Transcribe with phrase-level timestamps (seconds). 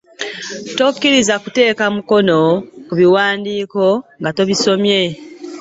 [0.77, 2.39] Tokkiriza kuteeka Mukono
[2.87, 3.85] kubiwaandiika
[4.19, 5.15] nga tobisomyemu.